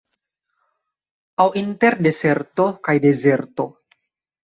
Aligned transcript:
Aŭ 1.45 1.47
inter 1.63 1.99
deserto 2.09 2.69
kaj 2.89 3.01
dezerto? 3.09 3.73